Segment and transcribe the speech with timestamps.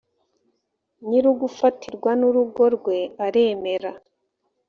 [1.07, 3.91] nyir’ugufatirwa n’urugo rwe aremera